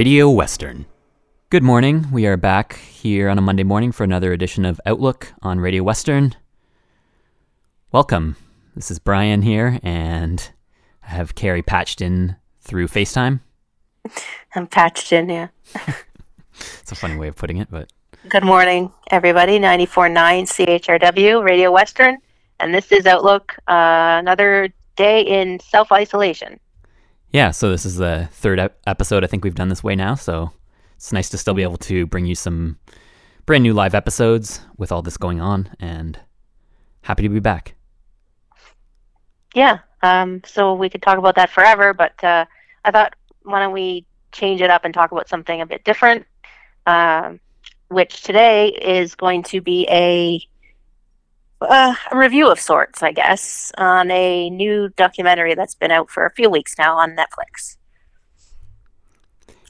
[0.00, 0.86] Radio Western.
[1.50, 2.06] Good morning.
[2.10, 5.82] We are back here on a Monday morning for another edition of Outlook on Radio
[5.82, 6.34] Western.
[7.92, 8.36] Welcome.
[8.74, 10.52] This is Brian here, and
[11.02, 13.40] I have Carrie patched in through FaceTime.
[14.54, 15.48] I'm patched in, yeah.
[16.80, 17.92] It's a funny way of putting it, but
[18.26, 19.58] Good morning, everybody.
[19.58, 22.16] 94.9 CHRW, Radio Western.
[22.58, 26.58] And this is Outlook, uh, another day in self isolation.
[27.32, 30.14] Yeah, so this is the third ep- episode I think we've done this way now,
[30.14, 30.50] so
[30.96, 32.78] it's nice to still be able to bring you some
[33.46, 36.18] brand new live episodes with all this going on, and
[37.02, 37.74] happy to be back.
[39.54, 42.44] Yeah, um, so we could talk about that forever, but uh,
[42.84, 46.26] I thought, why don't we change it up and talk about something a bit different?
[46.86, 47.40] Um,
[47.88, 50.40] which today is going to be a,
[51.60, 56.24] uh, a review of sorts, I guess, on a new documentary that's been out for
[56.26, 57.76] a few weeks now on Netflix.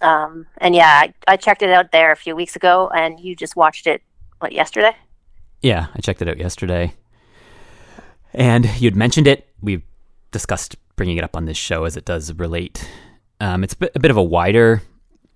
[0.00, 3.36] Um, and yeah, I, I checked it out there a few weeks ago, and you
[3.36, 4.02] just watched it,
[4.38, 4.97] what, yesterday?
[5.62, 6.94] Yeah, I checked it out yesterday.
[8.32, 9.48] And you'd mentioned it.
[9.60, 9.82] We've
[10.30, 12.88] discussed bringing it up on this show as it does relate.
[13.41, 14.82] Um, it's a bit, of a wider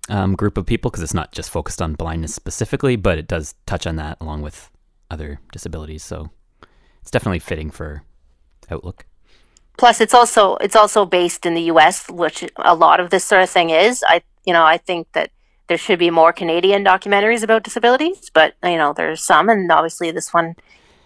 [0.09, 3.55] um, group of people because it's not just focused on blindness specifically, but it does
[3.65, 4.69] touch on that along with
[5.09, 6.03] other disabilities.
[6.03, 6.29] So
[7.05, 8.01] it's definitely fitting for
[8.71, 9.05] Outlook.
[9.77, 13.43] plus it's also it's also based in the US which a lot of this sort
[13.43, 15.29] of thing is I you know I think that
[15.67, 20.09] there should be more Canadian documentaries about disabilities but you know there's some and obviously
[20.09, 20.55] this one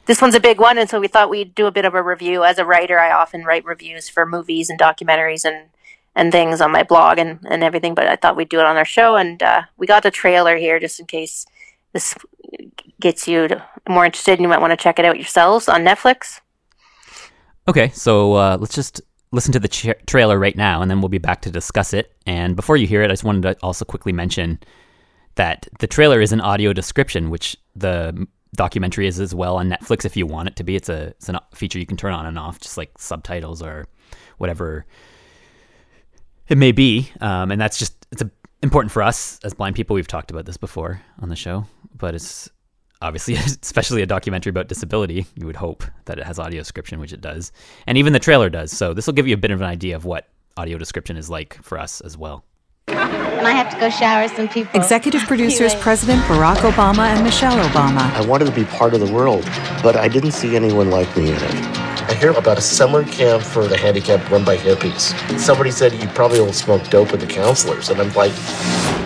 [0.06, 2.02] this one's a big one and so we thought we'd do a bit of a
[2.02, 5.68] review as a writer I often write reviews for movies and documentaries and
[6.16, 8.78] and things on my blog and and everything but I thought we'd do it on
[8.78, 11.46] our show and uh, we got the trailer here just in case
[11.92, 12.16] this
[13.00, 13.48] gets you
[13.88, 16.40] more interested and you might want to check it out yourselves on Netflix
[17.70, 19.00] Okay, so uh, let's just
[19.32, 22.16] listen to the tra- trailer right now, and then we'll be back to discuss it.
[22.26, 24.60] And before you hear it, I just wanted to also quickly mention
[25.36, 30.04] that the trailer is an audio description, which the documentary is as well on Netflix
[30.04, 30.76] if you want it to be.
[30.76, 33.86] It's a it's a feature you can turn on and off, just like subtitles or
[34.40, 34.88] whatever
[36.48, 37.12] it may be.
[37.22, 38.32] Um, and that's just it's a,
[38.64, 39.94] important for us as blind people.
[39.94, 42.50] We've talked about this before on the show, but it's
[43.02, 47.14] obviously especially a documentary about disability you would hope that it has audio description which
[47.14, 47.52] it does
[47.88, 49.96] and even the trailer does so this will give you a bit of an idea
[49.96, 50.28] of what
[50.58, 52.44] audio description is like for us as well
[52.88, 54.78] And I have to go shower some people.
[54.80, 58.12] Executive producers President Barack Obama and Michelle Obama.
[58.14, 59.46] I wanted to be part of the world,
[59.82, 61.79] but I didn't see anyone like me in it.
[62.10, 65.14] I hear about a summer camp for the handicapped run by hippies.
[65.40, 68.32] Somebody said you probably will smoke dope with the counselors, and I'm like,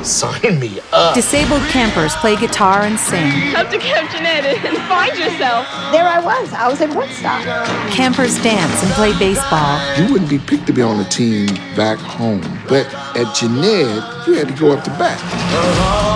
[0.06, 1.14] sign me up.
[1.14, 3.28] Disabled campers play guitar and sing.
[3.52, 5.68] Have to Camp Jened and find yourself.
[5.92, 6.54] There I was.
[6.54, 7.44] I was in Woodstock.
[7.92, 9.82] Campers dance and play baseball.
[9.98, 12.42] You wouldn't be picked to be on a team back home.
[12.70, 12.88] But
[13.18, 15.20] at Jened, you had to go up to bat.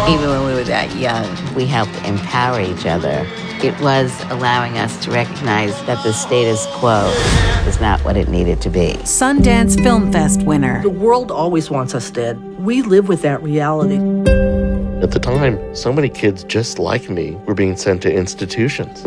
[0.09, 3.27] Even when we were that young, we helped empower each other.
[3.63, 7.07] It was allowing us to recognize that the status quo
[7.67, 8.93] is not what it needed to be.
[8.97, 10.83] Sundance Film Fest winner.
[10.83, 12.39] The world always wants us dead.
[12.59, 13.95] We live with that reality.
[15.01, 19.03] At the time, so many kids just like me were being sent to institutions.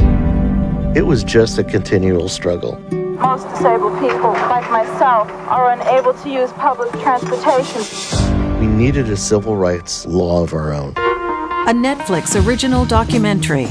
[0.97, 2.77] It was just a continual struggle.
[2.91, 8.59] Most disabled people, like myself, are unable to use public transportation.
[8.59, 10.95] We needed a civil rights law of our own.
[11.69, 13.67] A Netflix original documentary.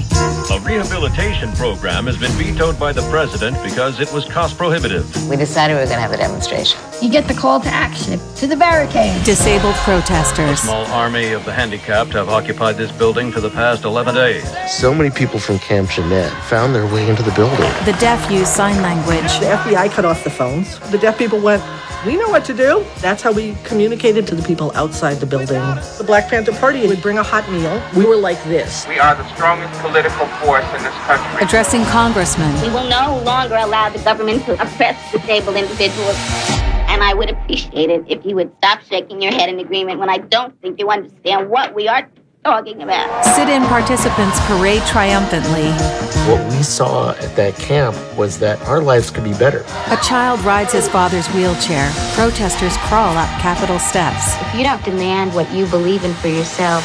[0.51, 5.27] A rehabilitation program has been vetoed by the president because it was cost prohibitive.
[5.27, 6.79] We decided we were going to have a demonstration.
[7.02, 8.19] You get the call to action.
[8.35, 9.23] To the barricade.
[9.25, 10.37] Disabled protesters.
[10.37, 10.59] A protesters.
[10.61, 14.47] small army of the handicapped have occupied this building for the past 11 days.
[14.72, 17.58] So many people from Camp Jened found their way into the building.
[17.85, 19.40] The deaf use sign language.
[19.40, 20.79] The FBI cut off the phones.
[20.91, 21.64] The deaf people went,
[22.05, 22.85] we know what to do.
[22.99, 25.59] That's how we communicated to the people outside the building.
[25.97, 27.81] The Black Panther Party would bring a hot meal.
[27.96, 28.87] We were like this.
[28.87, 31.46] We are the strongest political force in this country.
[31.46, 32.53] Addressing congressmen.
[32.61, 36.16] We will no longer allow the government to oppress disabled individuals.
[36.87, 40.09] And I would appreciate it if you would stop shaking your head in agreement when
[40.09, 42.09] I don't think you understand what we are
[42.44, 43.24] talking about?
[43.36, 45.70] Sit in participants parade triumphantly.
[46.32, 49.59] What we saw at that camp was that our lives could be better.
[49.88, 51.91] A child rides his father's wheelchair.
[52.14, 54.36] Protesters crawl up Capitol steps.
[54.41, 56.84] If you don't demand what you believe in for yourself,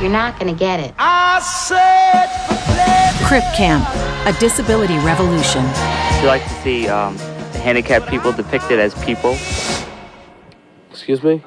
[0.00, 0.94] you're not going to get it.
[0.98, 2.28] I said
[3.26, 3.84] Crip Camp,
[4.26, 5.64] a disability revolution.
[6.20, 7.16] We like to see um,
[7.62, 9.36] handicapped people depicted as people.
[10.94, 11.42] Excuse me?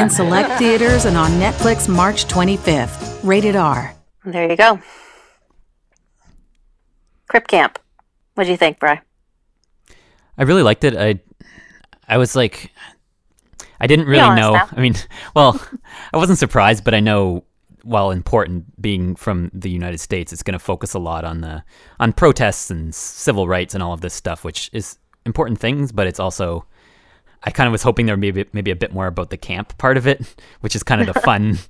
[0.00, 3.20] In select theaters and on Netflix March 25th.
[3.22, 3.94] Rated R.
[4.24, 4.80] There you go.
[7.28, 7.78] Crip Camp.
[8.36, 9.02] What do you think, Bry?
[10.38, 10.96] I really liked it.
[10.96, 11.20] I
[12.08, 12.72] I was like
[13.78, 14.54] I didn't really know.
[14.54, 14.68] now.
[14.72, 14.94] I mean,
[15.36, 15.60] well,
[16.14, 17.44] I wasn't surprised, but I know
[17.82, 21.62] while important being from the United States, it's going to focus a lot on the
[21.98, 24.96] on protests and civil rights and all of this stuff, which is
[25.26, 26.64] important things, but it's also
[27.42, 29.76] I kind of was hoping there would be maybe a bit more about the camp
[29.78, 30.22] part of it,
[30.60, 31.58] which is kind of the fun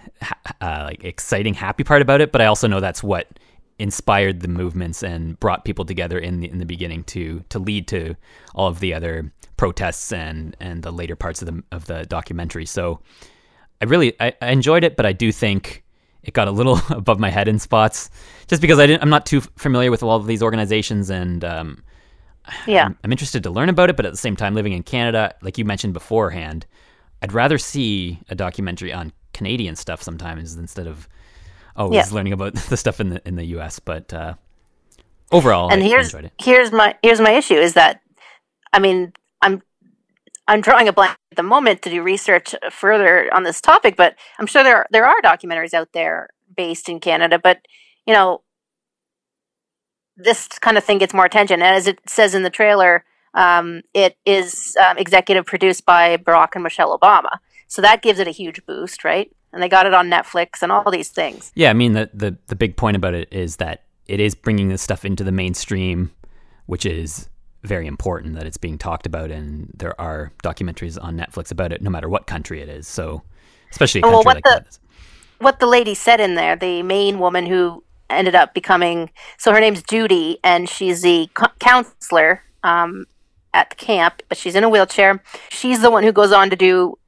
[0.22, 2.32] ha- uh, like exciting, happy part about it.
[2.32, 3.38] But I also know that's what
[3.78, 7.88] inspired the movements and brought people together in the in the beginning to to lead
[7.88, 8.14] to
[8.54, 12.66] all of the other protests and and the later parts of the of the documentary.
[12.66, 13.00] So
[13.80, 15.84] I really I, I enjoyed it, but I do think
[16.22, 18.10] it got a little above my head in spots,
[18.46, 21.44] just because I didn't I'm not too familiar with all of these organizations and.
[21.44, 21.82] Um,
[22.66, 22.86] Yeah.
[22.86, 25.34] I'm, I'm interested to learn about it, but at the same time, living in Canada,
[25.42, 26.66] like you mentioned beforehand,
[27.22, 31.08] I'd rather see a documentary on Canadian stuff sometimes instead of
[31.76, 32.14] always Yeah.
[32.14, 33.78] learning about the stuff in the in the U.S.
[33.78, 34.34] But uh,
[35.30, 36.32] overall, and I, I here's it.
[36.40, 38.00] here's my here's my issue is that
[38.72, 39.62] I mean I'm
[40.48, 44.16] I'm drawing a blank at the moment to do research further on this topic, but
[44.38, 47.60] I'm sure there are, there are documentaries out there based in Canada, but
[48.06, 48.42] you know
[50.16, 51.62] this kind of thing gets more attention.
[51.62, 53.04] And as it says in the trailer,
[53.34, 58.28] um, it is um, executive produced by Barack and Michelle Obama, so that gives it
[58.28, 59.34] a huge boost, right?
[59.52, 61.52] And they got it on Netflix and all these things.
[61.54, 64.68] Yeah, I mean the, the the big point about it is that it is bringing
[64.68, 66.10] this stuff into the mainstream,
[66.66, 67.28] which is
[67.62, 71.80] very important that it's being talked about, and there are documentaries on Netflix about it,
[71.80, 72.86] no matter what country it is.
[72.86, 73.22] So,
[73.70, 74.78] especially a country well, what like the that.
[75.38, 77.82] what the lady said in there, the main woman who
[78.12, 83.06] ended up becoming so her name's Judy, and she's the co- counselor um,
[83.54, 85.22] at the camp, but she's in a wheelchair.
[85.50, 86.98] She's the one who goes on to do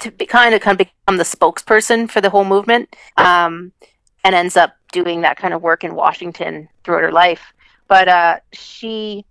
[0.00, 3.72] to be kind of kind of become the spokesperson for the whole movement, um,
[4.24, 7.52] and ends up doing that kind of work in Washington throughout her life.
[7.88, 9.24] But uh, she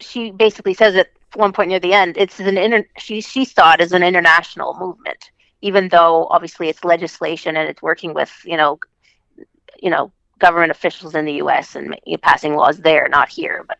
[0.00, 3.74] she basically says at one point near the end, it's an inter- she she saw
[3.74, 5.30] it as an international movement,
[5.62, 8.78] even though obviously it's legislation and it's working with you know
[9.84, 11.76] you know government officials in the U.S.
[11.76, 13.64] and ma- passing laws there, not here.
[13.68, 13.78] But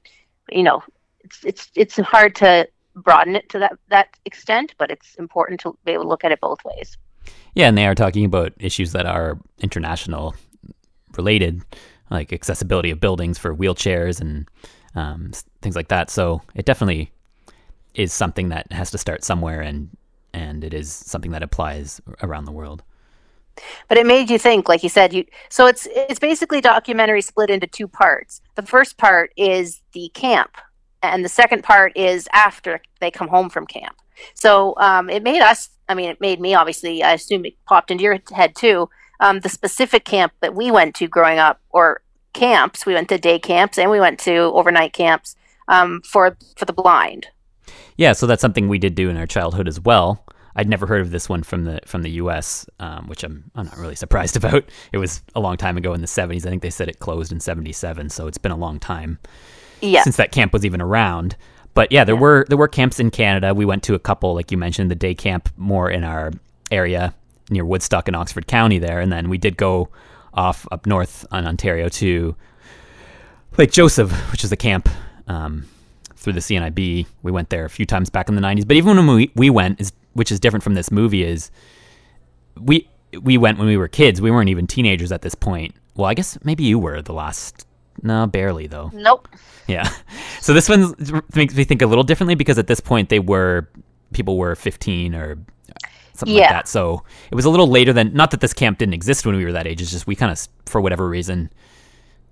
[0.51, 0.83] you know,
[1.21, 5.77] it's it's it's hard to broaden it to that that extent, but it's important to
[5.85, 6.97] be able to look at it both ways.
[7.55, 10.35] Yeah, and they are talking about issues that are international
[11.17, 11.63] related,
[12.11, 14.47] like accessibility of buildings for wheelchairs and
[14.95, 16.11] um, things like that.
[16.11, 17.11] So it definitely
[17.95, 19.89] is something that has to start somewhere, and
[20.35, 22.83] and it is something that applies around the world.
[23.89, 27.51] But it made you think like you said you so it's it's basically documentary split
[27.51, 28.41] into two parts.
[28.55, 30.57] The first part is the camp
[31.03, 33.97] and the second part is after they come home from camp.
[34.35, 37.91] So um, it made us i mean it made me obviously i assume it popped
[37.91, 38.89] into your head too
[39.21, 42.03] um, the specific camp that we went to growing up or
[42.35, 42.85] camps.
[42.85, 45.37] We went to day camps and we went to overnight camps
[45.69, 47.29] um, for for the blind.
[47.97, 50.27] Yeah, so that's something we did do in our childhood as well.
[50.57, 53.67] I'd never heard of this one from the from the U.S., um, which I'm I'm
[53.67, 54.65] not really surprised about.
[54.93, 56.47] It was a long time ago in the 70s.
[56.47, 59.19] I think they said it closed in 77, so it's been a long time
[59.81, 60.03] Yeah.
[60.03, 61.37] since that camp was even around.
[61.75, 63.53] But yeah, there were there were camps in Canada.
[63.53, 66.31] We went to a couple, like you mentioned, the day camp more in our
[66.71, 67.15] area
[67.51, 69.89] near Woodstock in Oxford County there, and then we did go
[70.35, 72.35] off up north on Ontario to
[73.59, 74.89] Lake Joseph, which is a camp
[75.29, 75.67] um,
[76.17, 77.07] through the CNIB.
[77.23, 78.67] We went there a few times back in the 90s.
[78.67, 81.51] But even when we, we went, is which is different from this movie, is
[82.61, 82.89] we
[83.21, 84.21] we went when we were kids.
[84.21, 85.75] We weren't even teenagers at this point.
[85.97, 87.67] Well, I guess maybe you were the last.
[88.03, 88.91] No, barely though.
[88.93, 89.29] nope
[89.69, 89.89] Yeah.
[90.41, 90.95] So this one
[91.35, 93.69] makes me think a little differently because at this point they were
[94.13, 95.39] people were 15 or
[96.15, 96.69] something like that.
[96.69, 99.45] So it was a little later than not that this camp didn't exist when we
[99.45, 99.81] were that age.
[99.81, 101.51] It's just we kind of for whatever reason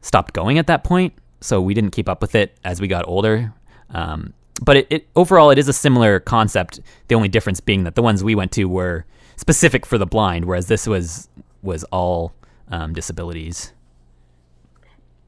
[0.01, 1.15] stopped going at that point.
[1.41, 3.55] So we didn't keep up with it as we got older.
[3.91, 6.81] Um, but it, it overall it is a similar concept.
[7.09, 9.05] The only difference being that the ones we went to were
[9.37, 11.29] specific for the blind, whereas this was
[11.63, 12.33] was all
[12.69, 13.73] um, disabilities.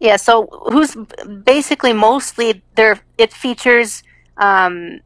[0.01, 0.97] Yeah, so who's
[1.45, 3.01] basically mostly there?
[3.17, 4.03] It features
[4.37, 5.01] um,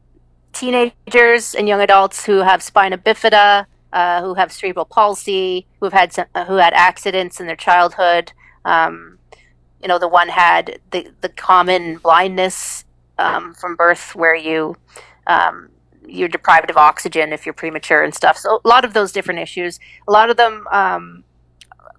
[0.51, 5.93] teenagers and young adults who have spina bifida, uh, who have cerebral palsy, who have
[5.93, 8.33] had some, uh, who had accidents in their childhood.
[8.65, 9.19] Um,
[9.81, 12.83] you know, the one had the the common blindness
[13.19, 14.75] um, from birth, where you
[15.27, 15.69] um,
[16.07, 18.37] you're deprived of oxygen if you're premature and stuff.
[18.37, 19.79] So a lot of those different issues.
[20.07, 21.23] A lot of them um,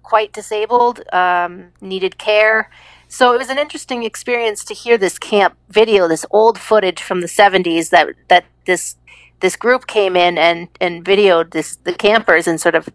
[0.03, 2.69] quite disabled, um, needed care.
[3.07, 7.21] So it was an interesting experience to hear this camp video, this old footage from
[7.21, 8.95] the 70s that that this
[9.39, 12.89] this group came in and and videoed this the campers and sort of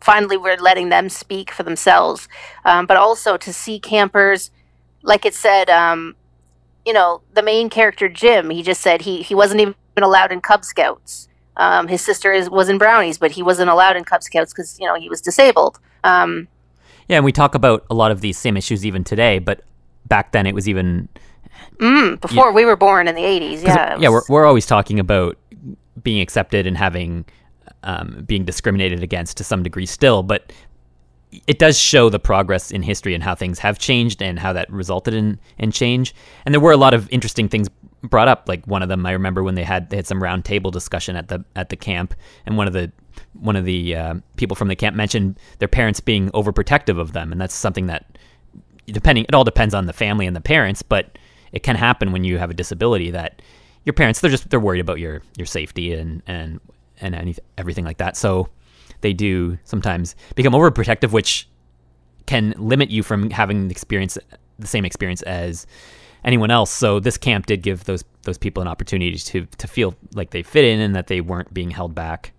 [0.00, 2.28] finally we're letting them speak for themselves.
[2.64, 4.50] Um, but also to see campers,
[5.02, 6.16] like it said, um,
[6.84, 10.40] you know, the main character Jim, he just said he he wasn't even allowed in
[10.40, 11.28] Cub Scouts.
[11.56, 14.78] Um, his sister is, was in Brownies, but he wasn't allowed in Cub Scouts because
[14.80, 15.78] you know he was disabled.
[16.04, 16.48] Um,
[17.08, 19.62] yeah, and we talk about a lot of these same issues even today, but
[20.06, 21.08] back then it was even
[21.78, 23.62] mm, before yeah, we were born in the eighties.
[23.62, 25.36] Yeah, yeah, we're we're always talking about
[26.02, 27.24] being accepted and having
[27.82, 30.52] um, being discriminated against to some degree still, but
[31.46, 34.70] it does show the progress in history and how things have changed and how that
[34.70, 36.14] resulted in in change.
[36.44, 37.68] And there were a lot of interesting things
[38.02, 38.44] brought up.
[38.48, 41.28] Like one of them, I remember when they had they had some roundtable discussion at
[41.28, 42.14] the at the camp,
[42.46, 42.92] and one of the
[43.32, 47.32] one of the uh, people from the camp mentioned their parents being overprotective of them,
[47.32, 48.18] and that's something that
[48.86, 51.18] depending it all depends on the family and the parents, but
[51.52, 53.40] it can happen when you have a disability that
[53.84, 56.60] your parents they're just they're worried about your your safety and and
[57.00, 58.16] and any, everything like that.
[58.16, 58.48] So
[59.02, 61.48] they do sometimes become overprotective, which
[62.26, 64.16] can limit you from having the experience
[64.58, 65.66] the same experience as
[66.24, 66.70] anyone else.
[66.70, 70.42] So this camp did give those those people an opportunity to to feel like they
[70.42, 72.32] fit in and that they weren't being held back.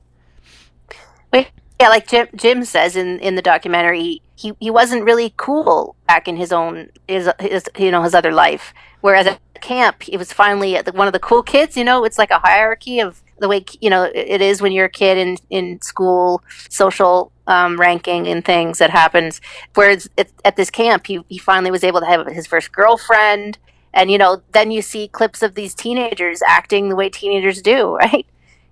[1.83, 6.29] Yeah, like Jim, Jim says in, in the documentary, he, he wasn't really cool back
[6.29, 8.73] in his own his, his you know his other life.
[9.03, 11.75] Whereas at camp, he was finally one of the cool kids.
[11.75, 14.85] You know, it's like a hierarchy of the way you know it is when you're
[14.85, 19.41] a kid in in school, social um, ranking and things that happens.
[19.73, 23.57] Whereas it, at this camp, he he finally was able to have his first girlfriend
[23.93, 27.95] and you know then you see clips of these teenagers acting the way teenagers do
[27.97, 28.25] right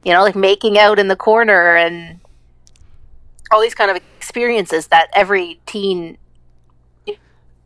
[0.04, 2.20] you know like making out in the corner and
[3.52, 6.18] all these kind of experiences that every teen
[7.06, 7.18] you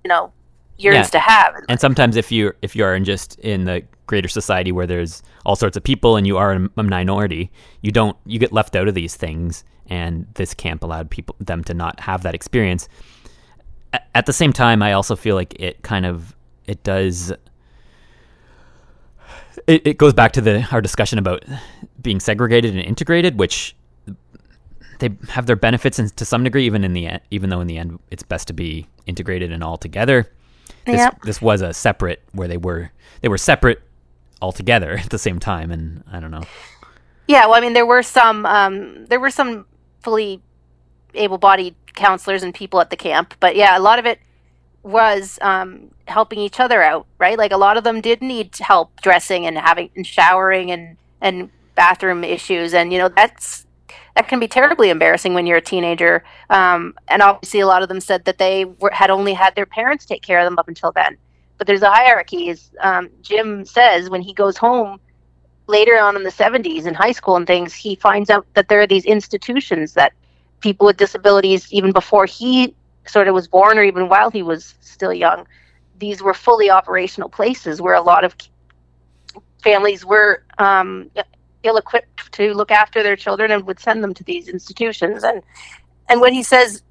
[0.05, 0.31] know
[0.77, 1.09] yearns yeah.
[1.09, 4.71] to have and sometimes if you if you are in just in the greater society
[4.71, 7.51] where there's all sorts of people and you are a minority
[7.81, 11.63] you don't you get left out of these things and this camp allowed people them
[11.63, 12.87] to not have that experience
[14.13, 16.35] at the same time i also feel like it kind of
[16.67, 17.31] it does
[19.67, 21.43] it, it goes back to the our discussion about
[22.01, 23.75] being segregated and integrated, which
[24.99, 27.67] they have their benefits and to some degree, even in the end, even though in
[27.67, 30.31] the end it's best to be integrated and all together.
[30.85, 31.21] This, yep.
[31.23, 33.81] this was a separate where they were they were separate
[34.41, 36.43] altogether at the same time, and I don't know.
[37.27, 39.65] Yeah, well, I mean, there were some um, there were some
[40.03, 40.41] fully
[41.13, 44.19] able-bodied counselors and people at the camp, but yeah, a lot of it
[44.83, 47.37] was um, helping each other out, right?
[47.37, 51.49] Like a lot of them did need help dressing and having and showering and and
[51.73, 53.65] bathroom issues, and you know that's
[54.15, 56.23] that can be terribly embarrassing when you're a teenager.
[56.49, 59.65] Um, and obviously, a lot of them said that they were, had only had their
[59.65, 61.17] parents take care of them up until then.
[61.57, 64.99] But there's a hierarchy, as um, Jim says, when he goes home
[65.67, 68.81] later on in the 70s in high school and things, he finds out that there
[68.81, 70.13] are these institutions that
[70.59, 72.73] people with disabilities, even before he
[73.05, 75.47] sort of was born or even while he was still young,
[75.99, 78.35] these were fully operational places where a lot of
[79.63, 81.09] families were um,
[81.65, 85.23] ill-equipped to look after their children and would send them to these institutions.
[85.23, 85.41] And
[86.07, 86.83] and what he says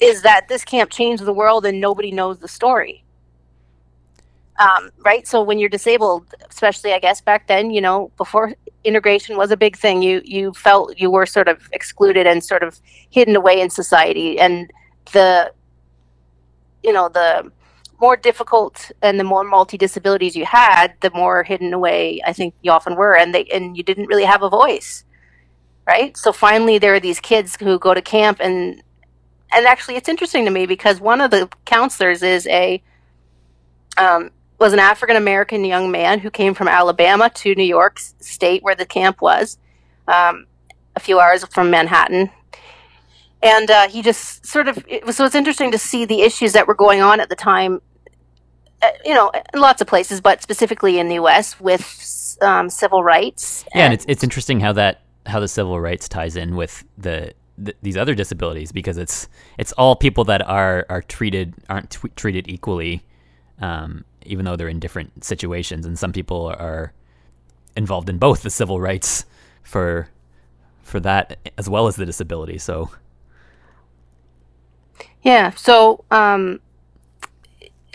[0.00, 3.04] is that this camp changed the world and nobody knows the story.
[4.58, 5.26] Um, right.
[5.26, 8.54] So when you're disabled, especially I guess back then, you know, before
[8.86, 10.00] integration was a big thing.
[10.00, 14.38] You you felt you were sort of excluded and sort of hidden away in society,
[14.38, 14.72] and
[15.12, 15.52] the
[16.82, 17.50] you know the
[18.00, 22.54] more difficult and the more multi disabilities you had, the more hidden away I think
[22.62, 25.04] you often were, and they and you didn't really have a voice,
[25.86, 26.16] right?
[26.16, 28.82] So finally, there are these kids who go to camp, and
[29.52, 32.82] and actually, it's interesting to me because one of the counselors is a
[33.96, 38.62] um, was an African American young man who came from Alabama to New York State,
[38.62, 39.58] where the camp was,
[40.08, 40.46] um,
[40.94, 42.30] a few hours from Manhattan.
[43.46, 46.52] And uh, he just sort of, it was, so it's interesting to see the issues
[46.52, 47.80] that were going on at the time,
[48.82, 51.60] uh, you know, in lots of places, but specifically in the U.S.
[51.60, 53.64] with um, civil rights.
[53.74, 56.84] Yeah, and, and it's, it's interesting how that, how the civil rights ties in with
[56.98, 57.34] the,
[57.82, 62.46] these other disabilities because it's it's all people that are are treated aren't t- treated
[62.48, 63.02] equally
[63.60, 65.86] um, even though they're in different situations.
[65.86, 66.92] And some people are
[67.76, 69.24] involved in both the civil rights
[69.62, 70.08] for
[70.82, 72.58] for that as well as the disability.
[72.58, 72.90] So
[75.26, 75.50] Yeah.
[75.56, 76.60] So um,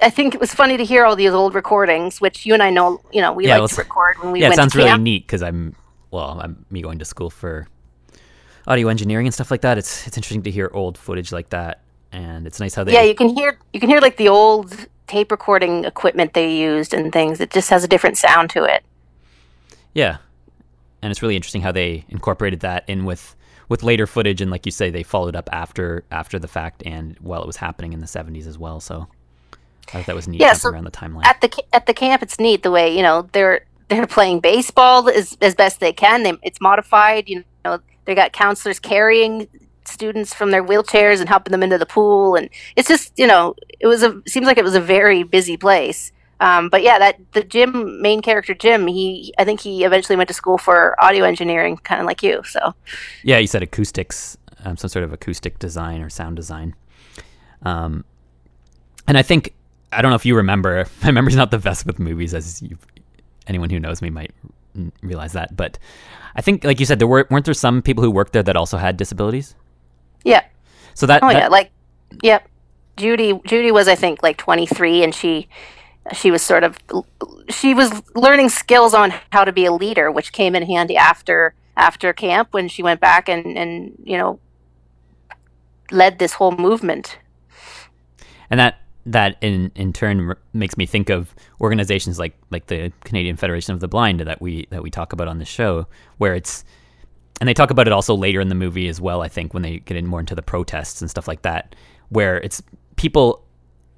[0.01, 2.69] I think it was funny to hear all these old recordings, which you and I
[2.69, 4.97] know, you know, we yeah, like to record when we went yeah, it sounds really
[4.97, 5.73] neat because I'm
[6.11, 7.69] well, I'm me going to school for
[8.67, 9.77] audio engineering and stuff like that.
[9.77, 11.79] It's it's interesting to hear old footage like that,
[12.11, 14.87] and it's nice how they Yeah, you can hear you can hear like the old
[15.07, 17.39] tape recording equipment they used and things.
[17.39, 18.83] It just has a different sound to it.
[19.93, 20.17] Yeah,
[21.01, 23.37] and it's really interesting how they incorporated that in with
[23.71, 27.15] with later footage, and like you say, they followed up after after the fact and
[27.21, 28.81] while it was happening in the '70s as well.
[28.81, 29.07] So
[29.87, 31.25] I thought that was neat Yeah, so around the timeline.
[31.25, 35.07] At the at the camp, it's neat the way you know they're they're playing baseball
[35.07, 36.23] as as best they can.
[36.23, 37.29] They, it's modified.
[37.29, 39.47] You know, they got counselors carrying
[39.85, 43.55] students from their wheelchairs and helping them into the pool, and it's just you know
[43.79, 46.11] it was a seems like it was a very busy place.
[46.41, 50.27] Um, but yeah, that the Jim main character Jim, he I think he eventually went
[50.27, 52.41] to school for audio engineering, kind of like you.
[52.43, 52.73] So
[53.23, 56.75] Yeah, you said acoustics, um, some sort of acoustic design or sound design.
[57.63, 58.03] Um,
[59.07, 59.53] and I think
[59.93, 60.85] I don't know if you remember.
[61.03, 62.63] My memory's not the best with movies, as
[63.47, 64.31] anyone who knows me might
[65.03, 65.55] realize that.
[65.55, 65.77] But
[66.35, 68.55] I think, like you said, there were weren't there some people who worked there that
[68.55, 69.53] also had disabilities.
[70.23, 70.43] yeah,
[70.95, 71.71] So that, oh that- yeah, like
[72.23, 72.47] yep.
[72.97, 75.47] Judy Judy was I think like 23 and she
[76.13, 76.77] she was sort of
[77.49, 81.53] she was learning skills on how to be a leader which came in handy after
[81.77, 84.39] after camp when she went back and and you know
[85.91, 87.17] led this whole movement.
[88.49, 93.35] and that that in in turn makes me think of organizations like like the Canadian
[93.35, 96.63] Federation of the Blind that we that we talk about on the show, where it's
[97.39, 99.21] and they talk about it also later in the movie as well.
[99.21, 101.75] I think when they get in more into the protests and stuff like that,
[102.09, 102.61] where it's
[102.95, 103.43] people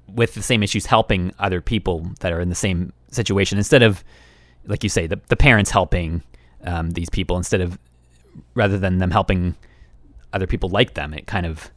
[0.08, 4.04] with the same issues helping other people that are in the same situation instead of
[4.66, 6.22] like you say the the parents helping
[6.64, 7.78] um, these people instead of
[8.54, 9.54] rather than them helping
[10.32, 11.14] other people like them.
[11.14, 11.70] It kind of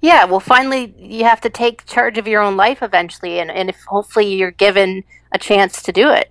[0.00, 3.68] Yeah, well finally you have to take charge of your own life eventually and and
[3.68, 6.30] if hopefully you're given a chance to do it.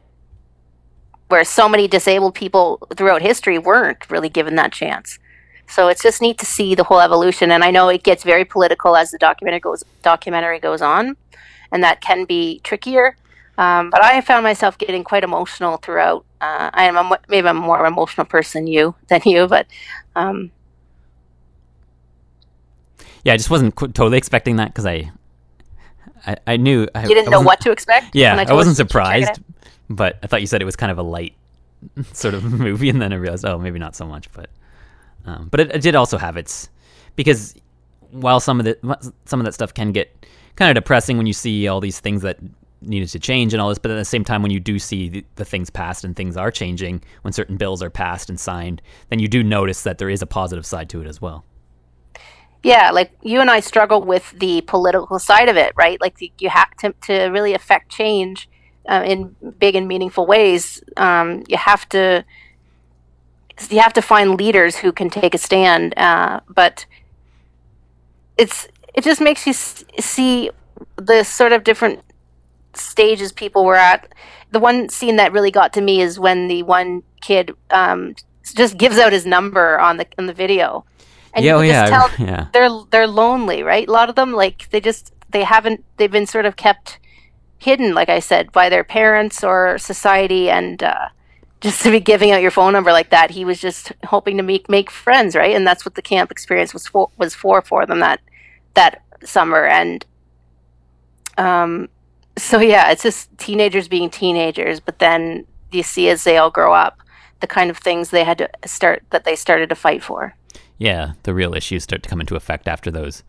[1.27, 5.19] Where so many disabled people throughout history weren't really given that chance.
[5.67, 8.45] So it's just neat to see the whole evolution, and I know it gets very
[8.45, 11.17] political as the documentary goes documentary goes on,
[11.71, 13.15] and that can be trickier.
[13.57, 16.25] Um, but I found myself getting quite emotional throughout.
[16.39, 19.65] Uh, I am a, maybe I'm more emotional person you than you, but
[20.15, 20.51] um,
[23.23, 25.11] yeah, I just wasn't qu- totally expecting that because I,
[26.25, 28.15] I, I knew I, you didn't I know what to expect.
[28.15, 29.41] Yeah, I, told wasn't you to check it surprised,
[29.89, 31.33] but I thought you said it was kind of a light
[32.13, 34.31] sort of movie, and then I realized, oh, maybe not so much.
[34.31, 34.49] But,
[35.27, 36.69] um, but it, it did also have its
[37.15, 37.53] because
[38.11, 41.33] while some of the some of that stuff can get kind of depressing when you
[41.33, 42.39] see all these things that
[42.81, 45.09] needed to change and all this, but at the same time, when you do see
[45.09, 48.81] the, the things passed and things are changing, when certain bills are passed and signed,
[49.09, 51.43] then you do notice that there is a positive side to it as well.
[52.63, 55.99] Yeah, like you and I struggle with the political side of it, right?
[56.01, 58.49] Like you have to to really affect change
[58.89, 60.83] uh, in big and meaningful ways.
[60.97, 62.25] Um, you have to
[63.69, 65.97] you have to find leaders who can take a stand.
[65.97, 66.85] Uh, but
[68.37, 70.49] it's it just makes you s- see
[70.95, 71.99] the sort of different
[72.73, 74.07] stages people were at.
[74.51, 78.15] The one scene that really got to me is when the one kid um,
[78.55, 80.85] just gives out his number on the on the video.
[81.33, 82.47] And Yeah, you oh, can just yeah, I- tell yeah.
[82.53, 83.87] they're they're lonely, right?
[83.87, 86.99] A lot of them like they just they haven't they've been sort of kept
[87.59, 91.09] hidden, like I said, by their parents or society, and uh,
[91.61, 94.43] just to be giving out your phone number like that, he was just hoping to
[94.43, 95.55] make make friends, right?
[95.55, 98.19] And that's what the camp experience was for was for for them that
[98.75, 100.05] that summer, and
[101.37, 101.89] um,
[102.37, 106.73] so yeah, it's just teenagers being teenagers, but then you see as they all grow
[106.73, 106.99] up,
[107.39, 110.35] the kind of things they had to start that they started to fight for.
[110.77, 113.23] yeah, the real issues start to come into effect after those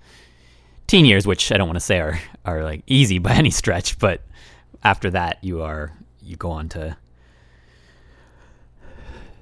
[0.86, 3.98] teen years, which I don't want to say are are like easy by any stretch,
[3.98, 4.20] but
[4.84, 6.96] after that you are you go on to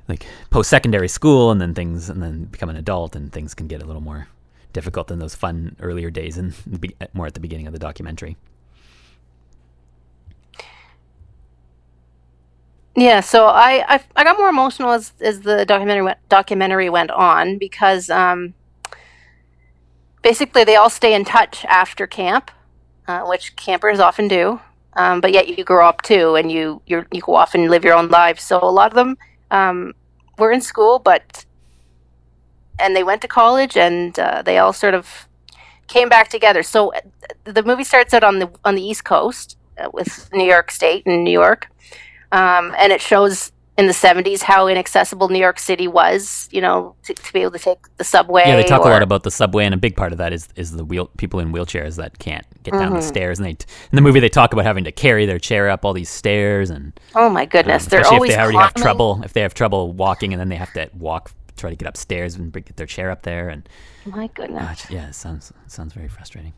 [0.09, 3.67] like post secondary school and then things and then become an adult and things can
[3.67, 4.29] get a little more
[4.73, 6.55] difficult than those fun earlier days and
[7.15, 8.37] more at the beginning of the documentary.
[12.95, 17.11] Yeah, so I, I I got more emotional as as the documentary went, documentary went
[17.11, 18.55] on because um,
[20.23, 22.51] basically they all stay in touch after camp,
[23.07, 24.61] uh, which campers often do.
[24.95, 27.85] Um, but yet you grow up too, and you you you go off and live
[27.85, 28.43] your own lives.
[28.43, 29.19] So a lot of them
[29.51, 29.95] um,
[30.39, 31.45] were in school, but
[32.79, 35.29] and they went to college, and uh, they all sort of
[35.87, 36.63] came back together.
[36.63, 37.01] So uh,
[37.45, 41.05] the movie starts out on the on the East Coast uh, with New York State
[41.07, 41.69] and New York
[42.33, 46.95] um, and it shows in the 70s how inaccessible New York City was, you know,
[47.05, 48.45] to, to be able to take the subway.
[48.47, 50.33] Yeah, they talk or, a lot about the subway, and a big part of that
[50.33, 53.03] is is the wheel people in wheelchairs that can't get down the Mhm.
[53.03, 53.39] stairs.
[53.39, 53.57] And they in
[53.97, 56.93] the movie they talk about having to carry their chair up all these stairs, and
[57.15, 59.55] Oh my goodness, um, they're especially always if they already have trouble if they have
[59.55, 62.77] trouble walking, and then they have to walk try to get upstairs and bring- get
[62.77, 63.67] their chair up there, and
[64.05, 64.91] My goodness.
[64.91, 66.53] yeah, it sounds it sounds very frustrating.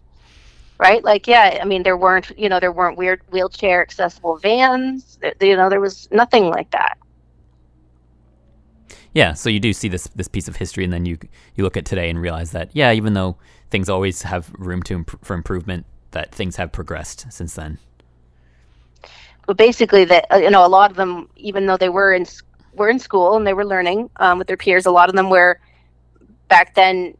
[0.81, 1.03] right?
[1.03, 5.19] Like, yeah, I mean, there weren't, you know, there weren't weird wheelchair accessible vans.
[5.41, 6.97] You know, there was nothing like that.
[9.15, 11.19] Yeah, so you do see this this piece of history, and then you
[11.57, 13.37] you look at today and realize that yeah, even though
[13.71, 17.79] things always have room to imp- for improvement, that things have progressed since then.
[19.47, 22.27] But basically, that uh, you know, a lot of them, even though they were in
[22.75, 25.31] were in school and they were learning um, with their peers, a lot of them
[25.31, 25.61] were
[26.49, 27.17] back then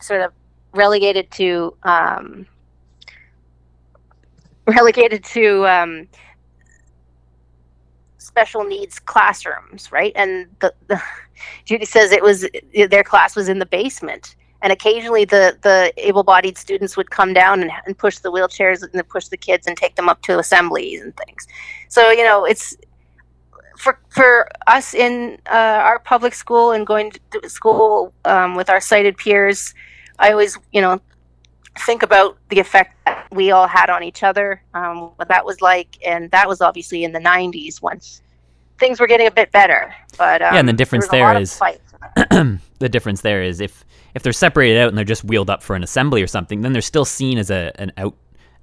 [0.00, 0.32] sort of
[0.72, 2.46] relegated to um,
[4.66, 6.08] relegated to um,
[8.18, 10.12] special needs classrooms, right?
[10.14, 11.00] And the, the
[11.64, 12.46] Judy says it was
[12.90, 17.62] their class was in the basement, and occasionally the the able-bodied students would come down
[17.62, 21.02] and, and push the wheelchairs and push the kids and take them up to assemblies
[21.02, 21.46] and things.
[21.88, 22.76] So you know, it's
[23.76, 28.80] for for us in uh, our public school and going to school um, with our
[28.80, 29.74] sighted peers.
[30.18, 31.00] I always, you know,
[31.80, 35.60] think about the effect that we all had on each other, um, what that was
[35.60, 38.22] like, and that was obviously in the '90s once
[38.78, 39.94] things were getting a bit better.
[40.18, 41.60] But um, yeah, and the difference there, a there is
[42.78, 43.84] the difference there is if
[44.14, 46.72] if they're separated out and they're just wheeled up for an assembly or something, then
[46.72, 48.14] they're still seen as a an out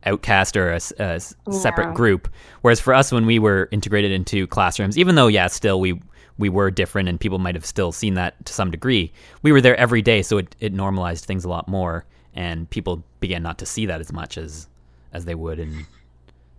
[0.05, 1.93] outcast or a separate Yeah.
[1.93, 2.27] group.
[2.61, 5.99] Whereas for us, when we were integrated into classrooms, even though yeah, still we
[6.37, 9.61] we were different and people might have still seen that to some degree, we were
[9.61, 13.59] there every day, so it, it normalized things a lot more, and people began not
[13.59, 14.67] to see that as much as
[15.13, 15.85] as they would in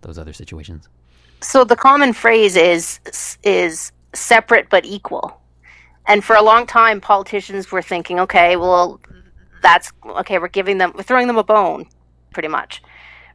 [0.01, 0.87] those other situations.
[1.41, 2.99] So the common phrase is
[3.43, 5.41] is separate but equal.
[6.07, 8.99] And for a long time politicians were thinking okay well
[9.61, 11.85] that's okay we're giving them we're throwing them a bone
[12.31, 12.81] pretty much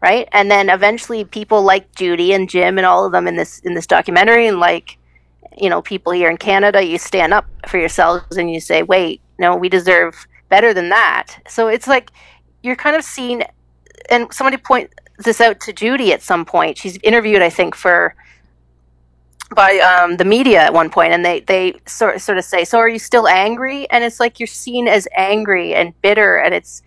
[0.02, 0.28] right?
[0.32, 3.74] And then eventually people like judy and jim and all of them in this in
[3.74, 4.96] this documentary and like
[5.58, 9.20] you know people here in canada you stand up for yourselves and you say wait
[9.38, 11.38] no we deserve better than that.
[11.48, 12.10] So it's like
[12.62, 13.42] you're kind of seen
[14.10, 14.92] and somebody point
[15.24, 16.78] this out to Judy at some point.
[16.78, 18.14] She's interviewed, I think, for
[19.54, 22.78] by um, the media at one point, and they they sort sort of say, "So
[22.78, 26.83] are you still angry?" And it's like you're seen as angry and bitter, and it's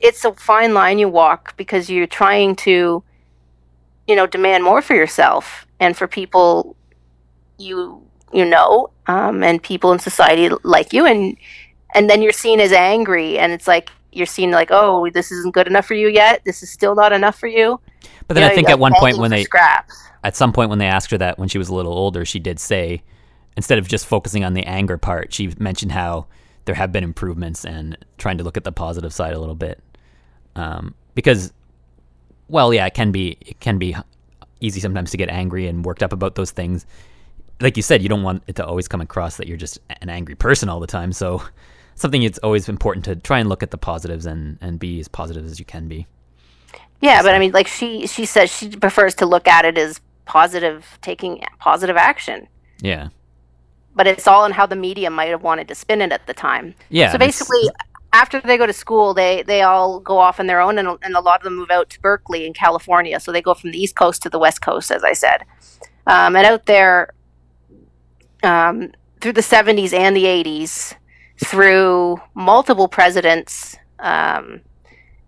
[0.00, 3.02] it's a fine line you walk because you're trying to,
[4.06, 6.76] you know, demand more for yourself and for people
[7.58, 11.36] you you know, um, and people in society like you, and
[11.94, 15.54] and then you're seen as angry, and it's like you're seeing like, oh, this isn't
[15.54, 16.42] good enough for you yet.
[16.44, 17.80] This is still not enough for you.
[18.26, 19.94] But then You I know, think you're at one point when they scraps.
[20.24, 22.38] at some point when they asked her that when she was a little older, she
[22.38, 23.02] did say
[23.56, 26.26] instead of just focusing on the anger part, she mentioned how
[26.64, 29.82] there have been improvements and trying to look at the positive side a little bit.
[30.56, 31.52] Um, because,
[32.48, 33.96] well, yeah, it can be it can be
[34.60, 36.84] easy sometimes to get angry and worked up about those things.
[37.60, 40.08] Like you said, you don't want it to always come across that you're just an
[40.08, 41.12] angry person all the time.
[41.12, 41.42] So,
[42.00, 45.08] something it's always important to try and look at the positives and and be as
[45.08, 46.06] positive as you can be.
[47.00, 50.00] Yeah, but I mean, like she she says she prefers to look at it as
[50.24, 52.48] positive, taking positive action.
[52.80, 53.08] Yeah.
[53.94, 56.34] But it's all in how the media might have wanted to spin it at the
[56.34, 56.74] time.
[56.88, 57.68] Yeah, So it's- basically,
[58.12, 61.14] after they go to school, they they all go off on their own, and, and
[61.16, 63.18] a lot of them move out to Berkeley in California.
[63.20, 65.44] So they go from the East Coast to the West Coast, as I said.
[66.06, 67.12] Um, and out there,
[68.42, 70.94] um, through the 70s and the 80s,
[71.44, 74.60] through multiple presidents, um,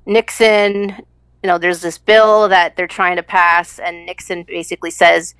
[0.07, 0.97] Nixon,
[1.43, 5.35] you know, there's this bill that they're trying to pass, and Nixon basically says,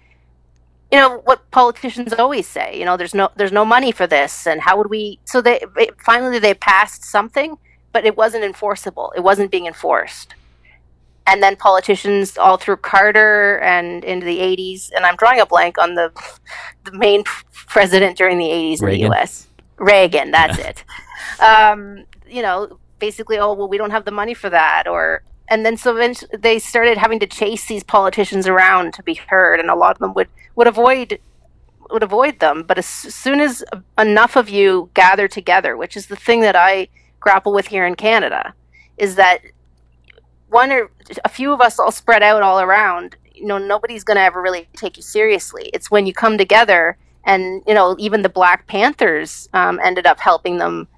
[0.91, 4.47] you know, what politicians always say, you know, there's no there's no money for this,
[4.47, 5.19] and how would we?
[5.25, 5.61] So they
[6.05, 7.57] finally they passed something,
[7.93, 9.13] but it wasn't enforceable.
[9.17, 10.35] It wasn't being enforced.
[11.27, 15.79] And then politicians all through Carter and into the 80s, and I'm drawing a blank
[15.79, 16.11] on the
[16.85, 17.25] the main
[17.67, 19.47] president during the 80s in the U.S.
[19.81, 20.85] Reagan, that's it.
[21.39, 25.65] Um, you know, basically, oh well, we don't have the money for that, or and
[25.65, 29.71] then so eventually they started having to chase these politicians around to be heard, and
[29.71, 31.19] a lot of them would would avoid
[31.91, 32.63] would avoid them.
[32.63, 33.65] But as soon as
[33.99, 36.89] enough of you gather together, which is the thing that I
[37.21, 38.55] grapple with here in Canada,
[38.97, 39.41] is that
[40.49, 40.91] one or
[41.25, 43.17] a few of us all spread out all around.
[43.35, 45.71] You know, nobody's going to ever really take you seriously.
[45.73, 50.21] It's when you come together, and you know, even the Black Panthers um, ended up
[50.21, 50.89] helping them.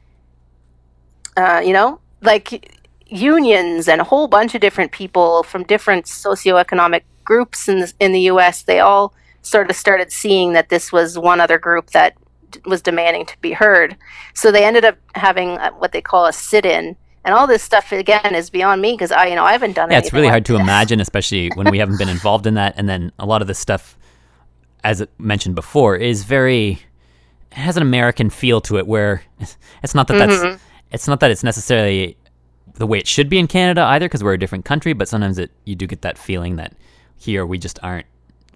[1.35, 7.03] Uh, you know, like unions and a whole bunch of different people from different socioeconomic
[7.25, 8.63] groups in the, in the U.S.
[8.63, 12.15] They all sort of started seeing that this was one other group that
[12.51, 13.97] d- was demanding to be heard.
[14.35, 17.93] So they ended up having uh, what they call a sit-in, and all this stuff
[17.93, 19.91] again is beyond me because I, you know, I haven't done.
[19.91, 22.75] Yeah, it's really like hard to imagine, especially when we haven't been involved in that.
[22.77, 23.97] And then a lot of this stuff,
[24.85, 26.81] as it mentioned before, is very
[27.51, 29.23] it has an American feel to it, where
[29.83, 30.43] it's not that Mhm.
[30.53, 32.17] that's it's not that it's necessarily
[32.75, 34.93] the way it should be in Canada either, because we're a different country.
[34.95, 36.73] But sometimes it you do get that feeling that
[37.17, 38.07] here we just aren't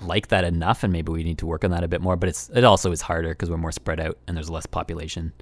[0.01, 2.17] like that enough, and maybe we need to work on that a bit more.
[2.17, 5.33] But it's it also is harder because we're more spread out and there's less population.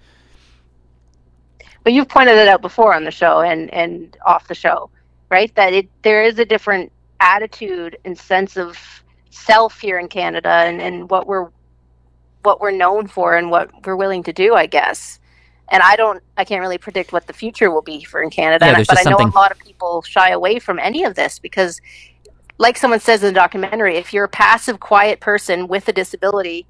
[1.82, 4.88] but you've pointed it out before on the show and and off the show
[5.30, 9.03] right that it there is a different attitude and sense of
[9.34, 11.48] self here in canada and, and what we're
[12.42, 15.18] what we're known for and what we're willing to do i guess.
[15.70, 18.66] And i don't i can't really predict what the future will be for in canada
[18.66, 21.38] Yeah, but i know something- a lot of people shy away from any of this
[21.38, 21.80] because
[22.58, 26.66] like someone says in the documentary if you're a passive quiet person with a disability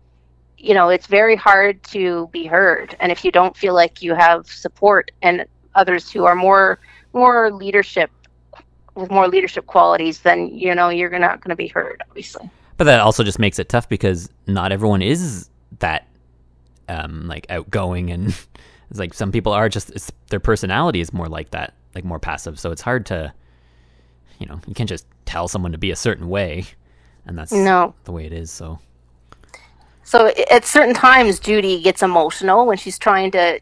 [0.57, 2.96] you know it's very hard to be heard.
[3.00, 6.79] And if you don't feel like you have support and others who are more
[7.12, 8.11] more leadership
[8.94, 12.85] with more leadership qualities then you know you're not going to be heard obviously But
[12.85, 15.48] that also just makes it tough because not everyone is
[15.80, 16.07] that
[16.88, 18.28] um, like outgoing and
[18.90, 22.18] it's like some people are just it's, their personality is more like that, like more
[22.18, 22.59] passive.
[22.61, 23.33] So it's hard to,
[24.38, 26.66] you know, you can't just tell someone to be a certain way,
[27.26, 27.94] and that's No.
[28.04, 28.50] the way it is.
[28.50, 28.78] So
[30.02, 33.59] so at certain times judy gets emotional when she's trying to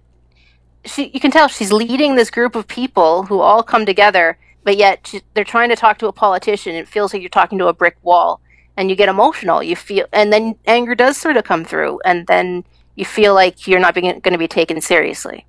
[0.84, 4.76] she you can tell she's leading this group of people who all come together but
[4.76, 7.72] yet they're trying to talk to a politician it feels like you're talking to a
[7.72, 8.40] brick wall
[8.76, 12.26] and you get emotional you feel and then anger does sort of come through and
[12.26, 15.46] then you feel like you're not going to be taken seriously.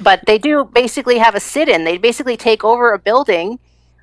[0.00, 3.58] But they do basically have a sit-in they basically take over a building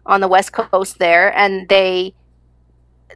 [0.06, 2.14] on the west coast there and they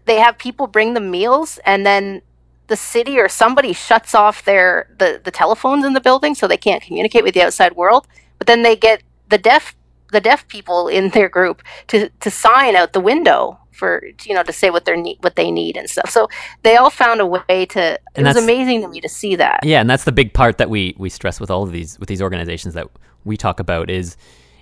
[0.05, 2.21] they have people bring them meals and then
[2.67, 6.57] the city or somebody shuts off their the, the telephones in the building so they
[6.57, 9.75] can't communicate with the outside world but then they get the deaf
[10.11, 14.43] the deaf people in their group to to sign out the window for you know
[14.43, 16.27] to say what their need what they need and stuff so
[16.63, 19.61] they all found a way to it And was amazing to me to see that
[19.63, 22.09] yeah, and that's the big part that we we stress with all of these with
[22.09, 22.87] these organizations that
[23.23, 24.17] we talk about is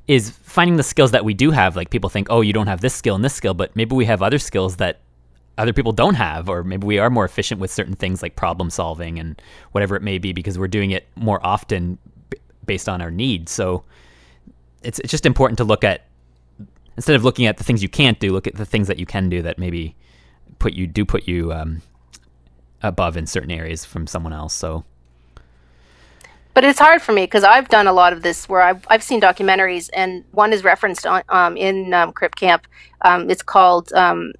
[0.07, 1.75] is finding the skills that we do have.
[1.75, 4.05] Like people think, oh, you don't have this skill and this skill, but maybe we
[4.05, 4.99] have other skills that
[5.57, 8.69] other people don't have, or maybe we are more efficient with certain things like problem
[8.69, 11.97] solving and whatever it may be because we're doing it more often
[12.29, 13.51] b- based on our needs.
[13.51, 13.83] So
[14.83, 16.05] it's it's just important to look at
[16.95, 19.05] instead of looking at the things you can't do, look at the things that you
[19.05, 19.95] can do that maybe
[20.59, 21.81] put you do put you um,
[22.81, 24.53] above in certain areas from someone else.
[24.53, 24.83] So
[26.53, 29.03] but it's hard for me because I've done a lot of this where I've, I've
[29.03, 32.65] seen documentaries and one is referenced on um, in um, Crip Camp.
[33.01, 34.33] Um, it's called um,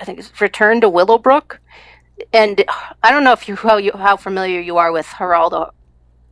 [0.00, 1.60] I think it's Return to Willowbrook,
[2.32, 2.64] and
[3.02, 5.72] I don't know if you how you how familiar you are with Geraldo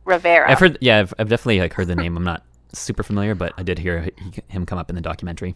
[0.05, 0.49] Rivera.
[0.49, 2.17] I've heard, yeah, I've, I've definitely like heard the name.
[2.17, 4.09] I'm not super familiar, but I did hear
[4.47, 5.55] him come up in the documentary.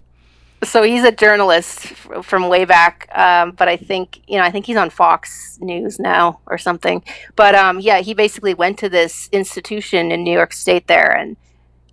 [0.64, 1.82] so he's a journalist
[2.24, 6.00] from way back um, but i think you know i think he's on fox news
[6.00, 7.04] now or something.
[7.36, 11.36] But um, yeah he basically went to this institution in new york state there and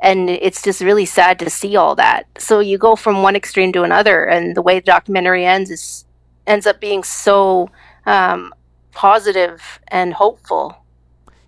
[0.02, 2.26] and it's just really sad to see all that.
[2.38, 6.04] So you go from one extreme to another and the way the documentary ends is
[6.46, 7.70] ends up being so
[8.06, 8.52] um,
[8.92, 10.79] positive and hopeful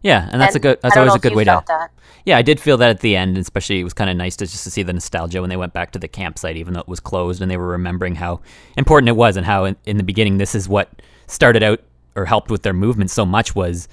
[0.03, 0.81] Yeah, and that's a good.
[0.83, 1.63] That's always a good way to.
[1.67, 1.91] that.
[2.25, 4.47] Yeah, I did feel that at the end, especially it was kind of nice to
[4.47, 6.89] just to see the nostalgia when they went back to the campsite, even though it
[6.89, 8.41] was closed, and they were remembering how
[8.77, 10.91] important it was, and how in, in the beginning this is what
[11.27, 11.81] started out
[12.15, 13.89] or helped with their movement so much was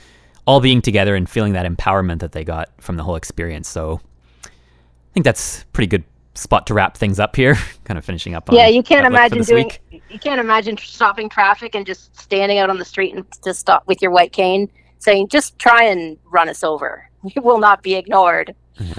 [0.46, 3.68] all being together and feeling that empowerment that they got from the whole experience.
[3.68, 4.02] So
[4.46, 4.50] I
[5.14, 7.56] think that's pretty good spot to wrap things up here.
[7.84, 8.50] kind of finishing up.
[8.50, 10.04] On yeah you can't imagine doing week.
[10.10, 13.88] you can't imagine stopping traffic and just standing out on the street and just stop
[13.88, 14.70] with your white cane
[15.00, 18.54] saying just try and run us over you will not be ignored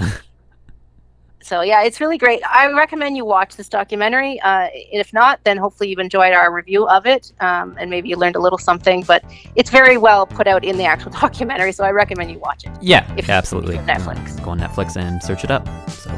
[1.42, 5.56] so yeah it's really great i recommend you watch this documentary uh, if not then
[5.56, 9.02] hopefully you've enjoyed our review of it um, and maybe you learned a little something
[9.04, 9.24] but
[9.56, 12.70] it's very well put out in the actual documentary so i recommend you watch it
[12.82, 13.76] Yeah, If- absolutely.
[13.76, 14.42] if Netflix.
[14.44, 15.66] Go on Netflix and search it up.
[15.90, 16.10] So,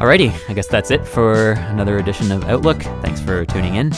[0.00, 2.80] alrighty, I guess that's it for another edition of Outlook.
[3.02, 3.92] Thanks for tuning in.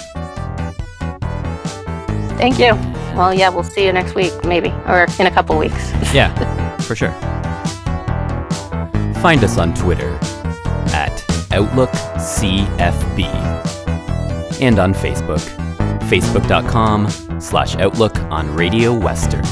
[2.37, 2.75] Thank you
[3.17, 6.33] well yeah we'll see you next week maybe or in a couple weeks Yeah,
[6.79, 7.11] for sure.
[9.21, 10.13] Find us on Twitter
[10.95, 11.11] at
[11.51, 13.25] OutlookCFB
[14.63, 15.41] and on Facebook,
[16.09, 19.45] facebook.com slash Outlook on Radio Western.